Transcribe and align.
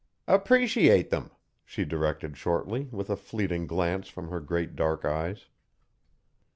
"Appreciate 0.27 1.11
them," 1.11 1.29
she 1.63 1.85
directed 1.85 2.35
shortly 2.35 2.85
with 2.89 3.11
a 3.11 3.15
fleeting 3.15 3.67
glance 3.67 4.07
from 4.07 4.29
her 4.29 4.39
great 4.39 4.75
dark 4.75 5.05
eyes. 5.05 5.45